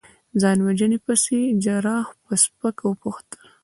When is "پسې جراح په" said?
1.05-2.33